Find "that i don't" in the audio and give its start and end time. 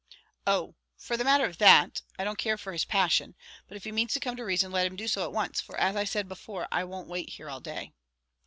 1.59-2.39